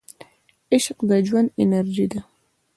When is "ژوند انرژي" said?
1.27-2.05